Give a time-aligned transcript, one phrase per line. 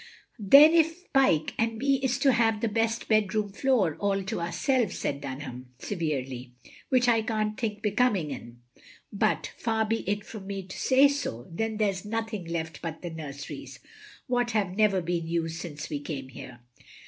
[0.39, 4.97] "Then if Pyke and me is to have the best bedroom floor all to ourselves,"
[4.97, 6.53] said Dunham^ severely,
[6.89, 8.63] "which I can't think becoming, 'm,
[9.13, 13.03] but far be it from me to say so, then there 's nothing left but
[13.03, 13.79] the nurseries,
[14.25, 16.61] what have never been used since we came here.